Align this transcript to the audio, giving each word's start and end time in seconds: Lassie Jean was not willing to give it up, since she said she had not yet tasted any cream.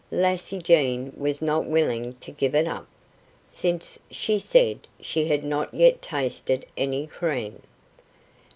Lassie 0.09 0.57
Jean 0.59 1.13
was 1.15 1.43
not 1.43 1.67
willing 1.67 2.15
to 2.21 2.31
give 2.31 2.55
it 2.55 2.65
up, 2.65 2.87
since 3.47 3.99
she 4.09 4.39
said 4.39 4.87
she 4.99 5.27
had 5.27 5.43
not 5.43 5.71
yet 5.75 6.01
tasted 6.01 6.65
any 6.75 7.05
cream. 7.05 7.61